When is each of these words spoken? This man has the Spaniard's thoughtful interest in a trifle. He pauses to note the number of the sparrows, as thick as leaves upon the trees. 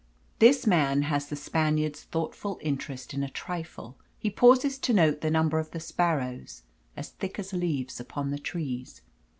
This 0.39 0.65
man 0.65 1.03
has 1.03 1.27
the 1.27 1.35
Spaniard's 1.35 2.01
thoughtful 2.05 2.57
interest 2.63 3.13
in 3.13 3.21
a 3.21 3.29
trifle. 3.29 3.99
He 4.17 4.31
pauses 4.31 4.79
to 4.79 4.93
note 4.93 5.21
the 5.21 5.29
number 5.29 5.59
of 5.59 5.69
the 5.69 5.79
sparrows, 5.79 6.63
as 6.97 7.09
thick 7.09 7.37
as 7.37 7.53
leaves 7.53 7.99
upon 7.99 8.31
the 8.31 8.39
trees. 8.39 9.03